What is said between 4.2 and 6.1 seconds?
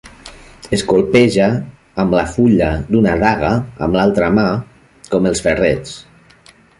mà, com els ferrets.